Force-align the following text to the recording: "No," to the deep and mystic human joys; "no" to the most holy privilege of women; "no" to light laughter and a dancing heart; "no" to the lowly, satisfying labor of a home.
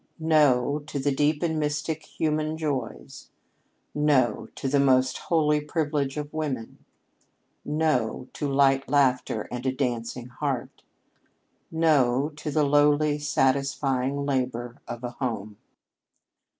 "No," 0.17 0.79
to 0.87 0.97
the 0.97 1.11
deep 1.11 1.43
and 1.43 1.59
mystic 1.59 2.01
human 2.05 2.57
joys; 2.57 3.29
"no" 3.93 4.47
to 4.55 4.67
the 4.67 4.79
most 4.79 5.19
holy 5.29 5.61
privilege 5.61 6.17
of 6.17 6.33
women; 6.33 6.83
"no" 7.63 8.27
to 8.33 8.51
light 8.51 8.89
laughter 8.89 9.47
and 9.51 9.63
a 9.67 9.71
dancing 9.71 10.29
heart; 10.29 10.81
"no" 11.69 12.29
to 12.29 12.49
the 12.49 12.63
lowly, 12.65 13.19
satisfying 13.19 14.25
labor 14.25 14.77
of 14.87 15.03
a 15.03 15.11
home. 15.11 15.57